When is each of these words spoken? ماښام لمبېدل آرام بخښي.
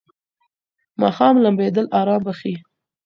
ماښام 1.01 1.35
لمبېدل 1.43 1.85
آرام 1.99 2.21
بخښي. 2.25 2.55